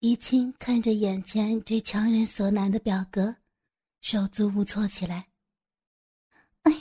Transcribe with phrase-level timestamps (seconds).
[0.00, 3.36] 怡清看着眼前这强人所难的表格，
[4.00, 5.28] 手足无措起来。
[6.62, 6.80] 哎呀，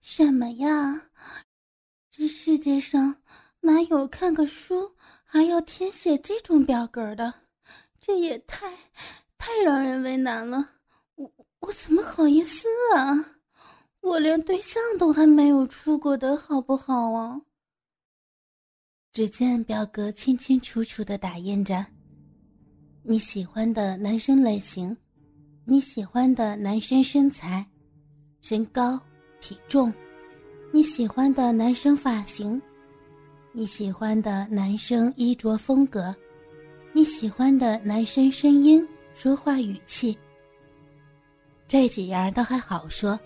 [0.00, 1.10] 什么呀？
[2.10, 3.22] 这世界上
[3.60, 4.90] 哪有看个书
[5.24, 7.34] 还要填写这种表格的？
[8.00, 8.72] 这也太……
[9.36, 10.70] 太让人为难了。
[11.16, 13.36] 我我怎么好意思啊？
[14.00, 17.42] 我连对象都还没有出过的好不好啊？
[19.12, 21.84] 只见表格清清楚楚的打印着。
[23.06, 24.96] 你喜欢的男生类型，
[25.66, 27.62] 你喜欢的男生身材、
[28.40, 28.98] 身高、
[29.42, 29.92] 体重，
[30.72, 32.60] 你喜欢的男生发型，
[33.52, 36.16] 你喜欢的男生衣着风格，
[36.94, 38.82] 你喜欢的男生声音、
[39.14, 40.16] 说话语气。
[41.68, 43.20] 这几样倒还好说，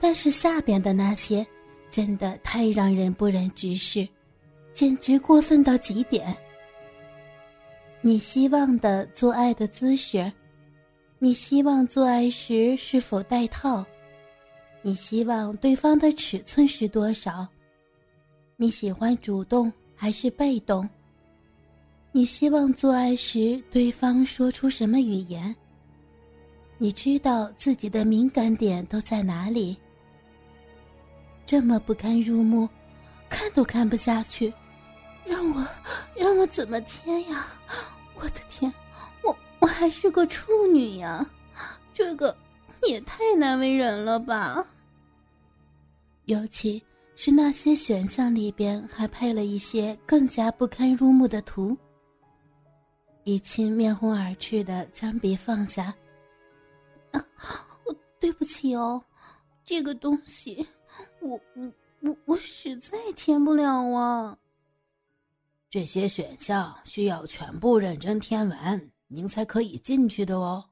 [0.00, 1.46] 但是下边的那些，
[1.90, 4.08] 真的太让人不忍直视，
[4.72, 6.34] 简直过分到极点。
[8.02, 10.32] 你希望的做爱的姿势，
[11.18, 13.84] 你希望做爱时是否戴套？
[14.82, 17.46] 你希望对方的尺寸是多少？
[18.56, 20.88] 你喜欢主动还是被动？
[22.12, 25.54] 你希望做爱时对方说出什么语言？
[26.78, 29.76] 你知道自己的敏感点都在哪里？
[31.44, 32.68] 这么不堪入目，
[33.28, 34.52] 看都看不下去，
[35.26, 35.66] 让我
[36.14, 37.46] 让我怎么填呀？
[38.14, 38.72] 我的天，
[39.22, 41.28] 我我还是个处女呀，
[41.92, 42.34] 这个
[42.88, 44.64] 也太难为人了吧。
[46.26, 46.82] 尤其
[47.14, 51.76] 是那些选项里边还配了一些更加不堪入目的图。
[53.24, 55.92] 以清面红耳赤的将笔放下，
[57.10, 57.24] 啊，
[57.84, 59.02] 我对不起哦，
[59.64, 60.64] 这个东西，
[61.20, 64.38] 我我我我实在填不了啊。
[65.68, 70.70] 这些选项需要全部认真填完，您才可以进去的哦。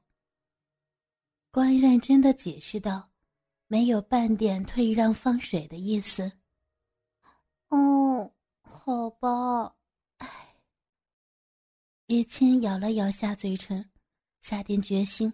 [1.51, 3.11] 官认真的解释道，
[3.67, 6.31] 没有半点退让放水的意思。
[7.69, 9.75] 哦，好吧，
[10.17, 10.27] 唉。
[12.07, 13.89] 叶青咬了咬下嘴唇，
[14.41, 15.33] 下定决心，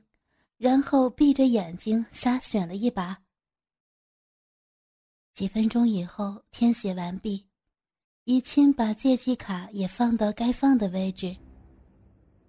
[0.58, 3.22] 然后闭着眼睛瞎选了一把。
[5.34, 7.51] 几分钟以后，填写完毕。
[8.32, 11.36] 怡清把借记卡也放到该放的位置，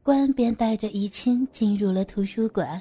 [0.01, 2.81] 关便带着怡清进入了图书馆。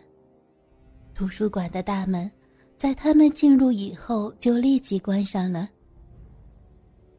[1.15, 2.29] 图书馆的大门
[2.77, 5.67] 在他们进入以后就立即关上了。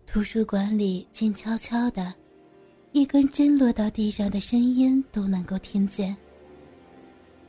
[0.06, 2.15] 图书馆里静悄悄的，
[2.92, 6.16] 一根针落到地上的声音都能够听见。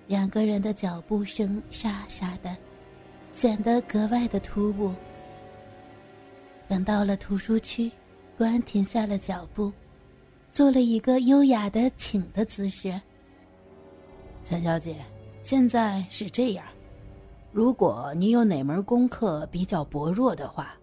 [0.07, 2.57] 两个人的脚步声沙沙的，
[3.31, 4.91] 显得格外的突兀。
[6.67, 7.91] 等到了图书区。
[8.38, 9.71] 关停下了脚步，
[10.51, 12.99] 做了一个优雅的请的姿势。
[14.44, 14.97] 陈小姐，
[15.41, 16.66] 现在是这样：
[17.51, 20.75] 如果你有哪门功课比较薄弱的话，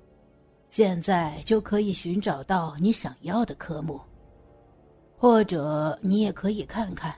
[0.70, 4.00] 现在就可以寻找到你想要的科目，
[5.18, 7.12] 或者你也可以看看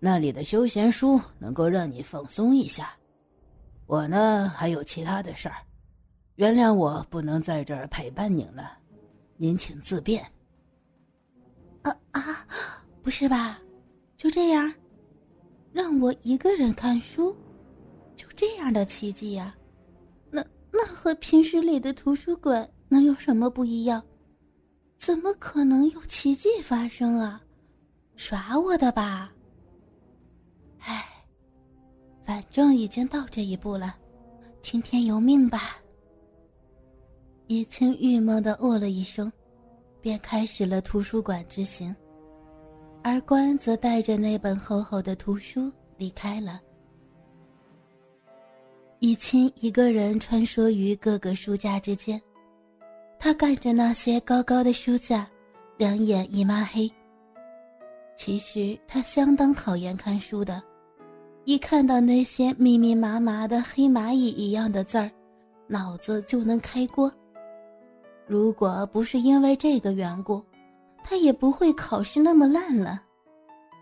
[0.00, 2.90] 那里的休闲书，能够让你放松一下。
[3.86, 5.56] 我呢，还有其他的事儿，
[6.36, 8.78] 原谅我不能在这儿陪伴您了。
[9.36, 10.22] 您请自便。
[11.82, 12.46] 啊啊，
[13.02, 13.60] 不是吧？
[14.16, 14.72] 就这样，
[15.72, 17.36] 让我一个人看书，
[18.16, 19.54] 就这样的奇迹呀？
[20.30, 24.02] 那那和平时里的图书馆能有什么不一样？
[24.98, 27.40] 怎么可能有奇迹发生啊？
[28.16, 29.32] 耍我的吧？
[30.78, 31.04] 唉，
[32.24, 33.94] 反正已经到这一步了，
[34.62, 35.76] 听天由命吧。
[37.48, 39.32] 叶青郁闷的哦了一声，
[40.00, 41.94] 便开始了图书馆之行。
[43.02, 46.60] 而关则带着那本厚厚的图书离开了。
[48.98, 52.20] 叶青一个人穿梭于各个书架之间，
[53.16, 55.28] 他看着那些高高的书架，
[55.76, 56.90] 两眼一抹黑。
[58.16, 60.60] 其实他相当讨厌看书的，
[61.44, 65.08] 一看到那些密密麻麻的黑蚂蚁一样的字儿，
[65.68, 67.12] 脑子就能开锅。
[68.26, 70.42] 如果不是因为这个缘故，
[71.04, 73.00] 他也不会考试那么烂了。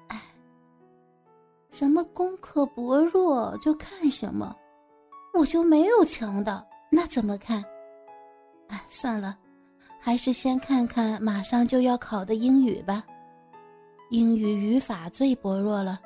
[0.08, 0.20] 哎，
[1.72, 4.54] 什么功课薄弱就看什么，
[5.32, 7.64] 我就没有强的，那怎么看？
[8.68, 9.36] 哎，算了，
[9.98, 13.02] 还是先看看马上就要考的英语吧。
[14.10, 15.98] 英语语法最薄弱了，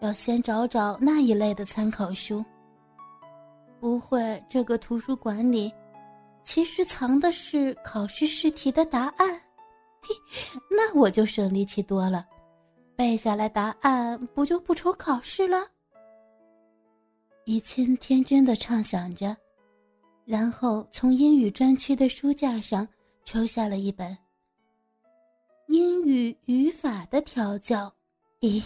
[0.00, 2.42] 要先找找那一类的参考书。
[3.78, 5.70] 不会，这个图书馆里。
[6.46, 9.28] 其实藏的是考试试题的答案，
[10.00, 10.14] 嘿，
[10.70, 12.24] 那我就省力气多了。
[12.94, 15.66] 背下来答案，不就不愁考试了？
[17.46, 19.36] 以清天真的畅想着，
[20.24, 22.86] 然后从英语专区的书架上
[23.24, 24.12] 抽下了一本
[25.66, 27.92] 《英语语法的调教》。
[28.48, 28.62] 咦，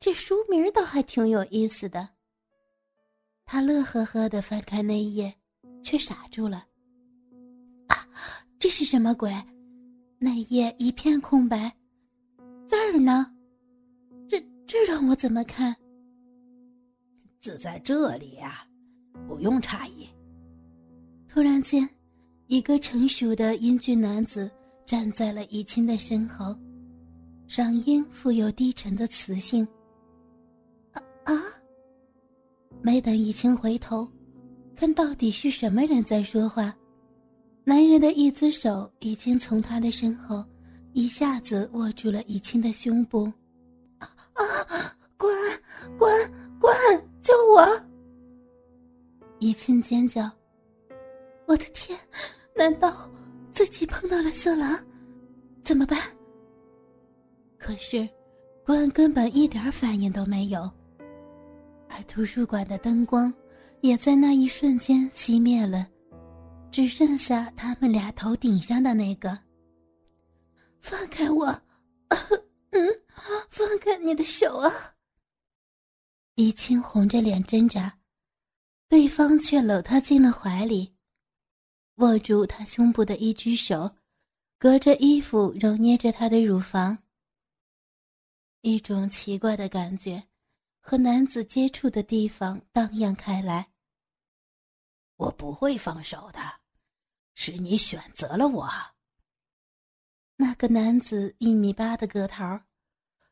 [0.00, 2.08] 这书名倒还挺有意思的。
[3.44, 5.32] 他乐呵呵的翻开那一页，
[5.82, 6.66] 却傻住了。
[8.62, 9.28] 这是什么鬼？
[10.20, 11.68] 那页一片空白，
[12.68, 13.26] 字儿呢？
[14.28, 15.74] 这这让我怎么看？
[17.40, 18.64] 字在这里呀，
[19.26, 20.08] 不用诧异。
[21.28, 21.88] 突然间，
[22.46, 24.48] 一个成熟的英俊男子
[24.86, 26.56] 站在了怡清的身后，
[27.48, 29.66] 嗓音富有低沉的磁性。
[30.92, 31.34] 啊啊！
[32.80, 34.08] 没等怡清回头，
[34.76, 36.72] 看到底是什么人在说话。
[37.64, 40.44] 男人的一只手已经从他的身后
[40.92, 43.32] 一下子握住了怡清的胸部。
[43.98, 44.44] 啊！
[45.16, 45.30] 滚！
[45.96, 46.32] 滚！
[46.58, 46.74] 滚！
[47.22, 47.84] 救我！
[49.38, 50.28] 怡清尖叫
[51.46, 51.96] ：“我的天！
[52.56, 53.08] 难道
[53.52, 54.76] 自己碰到了色狼？
[55.62, 56.00] 怎么办？”
[57.58, 58.08] 可是，
[58.66, 60.68] 关根本一点反应都没有，
[61.88, 63.32] 而图书馆的灯光
[63.82, 65.86] 也在那一瞬间熄灭了。
[66.72, 69.38] 只剩下他们俩头顶上的那个。
[70.80, 71.46] 放开我！
[72.70, 73.02] 嗯，
[73.50, 74.72] 放开你的手啊！
[76.36, 78.00] 怡清红着脸挣扎，
[78.88, 80.94] 对方却搂她进了怀里，
[81.96, 83.94] 握住她胸部的一只手，
[84.58, 86.98] 隔着衣服揉捏着她的乳房。
[88.62, 90.24] 一种奇怪的感觉，
[90.80, 93.68] 和男子接触的地方荡漾开来。
[95.16, 96.61] 我不会放手的。
[97.34, 98.68] 是你选择了我。
[100.36, 102.60] 那个男子一米八的个头，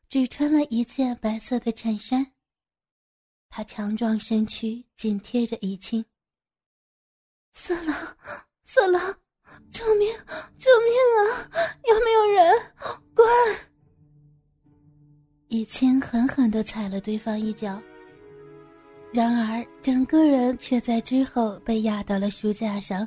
[0.09, 2.33] 只穿了一件白色的衬衫。
[3.49, 6.05] 他强壮身躯紧贴着怡清。
[7.53, 8.17] 色狼，
[8.65, 9.03] 色狼，
[9.73, 10.09] 救命，
[10.59, 11.51] 救命啊！
[11.89, 12.73] 有没有人？
[13.13, 13.27] 滚！
[15.49, 17.83] 怡清狠狠的踩了对方一脚，
[19.13, 23.07] 然而整个人却在之后被压到了书架上。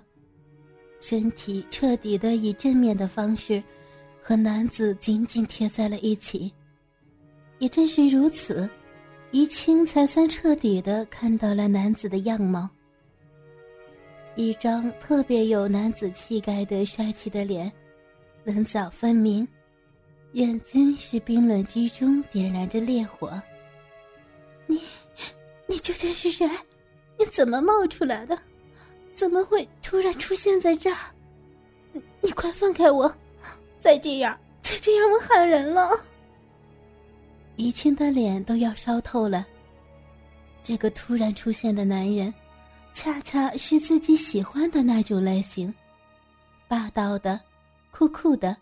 [1.03, 3.61] 身体彻底的以正面的方式
[4.21, 6.49] 和男子紧紧贴在了一起。
[7.59, 8.69] 也正是如此，
[9.31, 12.69] 怡清才算彻底的看到了男子的样貌。
[14.37, 17.69] 一张特别有男子气概的帅气的脸，
[18.45, 19.45] 棱角分明，
[20.31, 23.29] 眼睛是冰冷之中点燃着烈火。
[24.67, 24.79] 你，
[25.67, 26.49] 你究竟是谁？
[27.19, 28.39] 你怎么冒出来的？
[29.15, 30.97] 怎么会突然出现在这儿？
[31.91, 33.13] 你你快放开我！
[33.79, 35.91] 再这样，再这样，我喊人了。
[37.55, 39.45] 怡清的脸都要烧透了。
[40.63, 42.33] 这个突然出现的男人，
[42.93, 45.73] 恰恰是自己喜欢的那种类型，
[46.67, 47.39] 霸道的，
[47.91, 48.55] 酷酷的，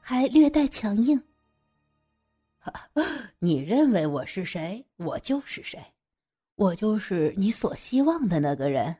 [0.00, 1.20] 还略带强硬。
[3.40, 4.84] 你认为我是谁？
[4.96, 5.78] 我就是谁，
[6.54, 8.96] 我就是你所希望的那个人。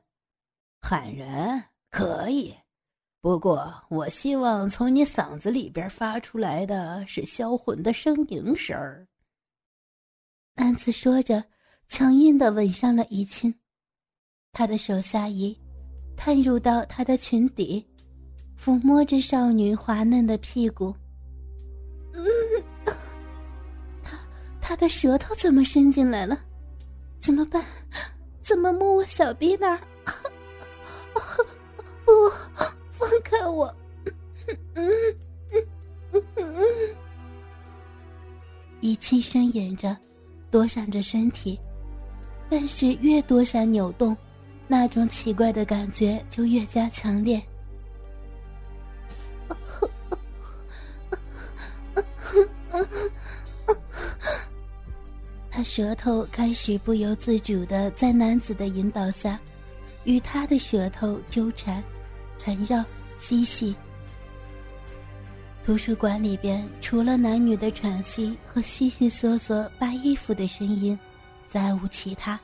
[0.84, 2.52] 喊人可以，
[3.20, 9.06] 不过我希望从你嗓子里边发出来的是销魂的呻吟声儿。
[10.56, 11.42] 男子说着，
[11.88, 13.54] 强硬的吻上了怡清，
[14.50, 15.56] 他的手下移，
[16.16, 17.88] 探入到她的裙底，
[18.60, 20.94] 抚摸着少女滑嫩的屁股。
[22.12, 22.24] 嗯，
[24.02, 24.18] 他
[24.60, 26.38] 他的舌头怎么伸进来了？
[27.20, 27.64] 怎么办？
[28.42, 29.80] 怎么摸我小臂那儿？
[33.52, 33.74] 我！
[34.74, 34.90] 嗯
[35.52, 35.64] 嗯
[36.12, 36.96] 嗯嗯
[38.80, 39.96] 一气呻吟着，
[40.50, 41.60] 躲闪着身体，
[42.50, 44.16] 但是越躲闪扭动，
[44.66, 47.40] 那种奇怪的感觉就越加强烈。
[55.50, 59.38] 他舌头开始不由自主的在男子的引导下。
[60.04, 61.80] 与他的舌头纠缠、
[62.36, 62.84] 缠绕、
[63.22, 63.72] 嬉戏。
[65.64, 70.98] 图书馆里边除了男女的喘息和悉悉索索扒衣服的声音，
[71.48, 72.38] 再无其他。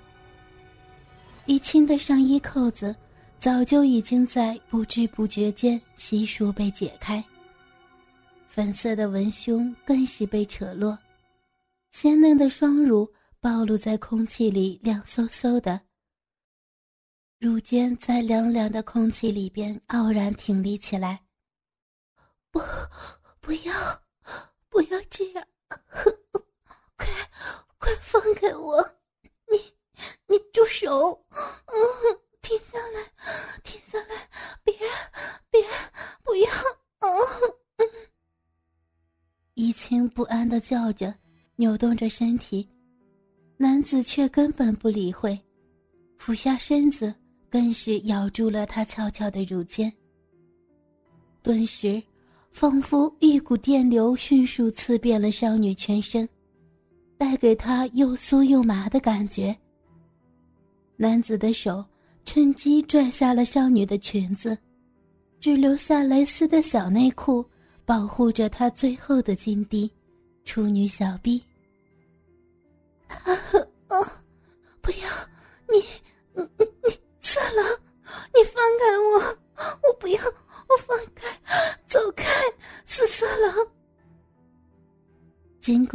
[1.47, 2.95] 一清的上衣扣子
[3.41, 7.23] 早就已经在不知不觉间悉数被解开，
[8.49, 10.97] 粉色的文胸更是被扯落，
[11.91, 15.88] 鲜嫩的双乳暴露在空气里，凉飕飕的。
[17.39, 21.21] 乳尖在凉凉的空气里边傲然挺立起来。
[22.51, 22.61] 不，
[23.41, 24.03] 不要，
[24.69, 25.47] 不要这样！
[26.97, 27.07] 快，
[27.79, 28.83] 快放开我！
[29.49, 29.57] 你
[30.27, 31.25] 你住手！
[31.31, 31.79] 嗯，
[32.43, 33.09] 停下来，
[33.63, 34.29] 停下来！
[34.65, 34.75] 别
[35.49, 35.63] 别
[36.25, 36.51] 不要！
[36.99, 37.09] 嗯，
[39.55, 41.15] 怡清不安的叫着，
[41.55, 42.69] 扭动着身体，
[43.57, 45.41] 男子却根本不理会，
[46.17, 47.15] 俯下身子，
[47.51, 49.93] 更是咬住了她翘翘的乳尖。
[51.43, 52.03] 顿时，
[52.53, 56.29] 仿佛一股电流迅速刺遍了少女全身，
[57.17, 59.57] 带给她又酥又麻的感觉。
[60.97, 61.85] 男子的手
[62.25, 64.59] 趁机拽下了少女的裙子，
[65.41, 67.45] 只留下蕾丝的小内裤
[67.85, 69.91] 保护着她最后的金地，
[70.45, 71.43] 处女小臂。
[73.09, 73.97] 啊！
[74.83, 75.09] 不要！
[75.73, 75.79] 你
[76.59, 76.67] 你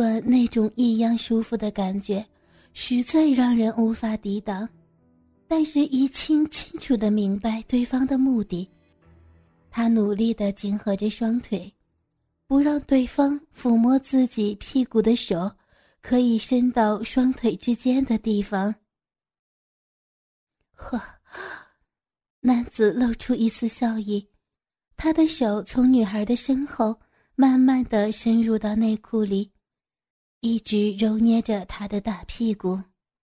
[0.03, 2.25] 尽管那种异样舒服的感觉
[2.73, 4.67] 实在让人无法抵挡，
[5.47, 8.69] 但是怡清清楚的明白对方的目的。
[9.71, 11.73] 他努力的紧合着双腿，
[12.47, 15.49] 不让对方抚摸自己屁股的手
[16.01, 18.75] 可以伸到双腿之间的地方。
[20.73, 21.01] 呵，
[22.41, 24.27] 男子露出一丝笑意。
[24.97, 26.99] 他的手从女孩的身后
[27.35, 29.49] 慢慢的深入到内裤里，
[30.43, 32.77] 一直揉捏着他的大屁股。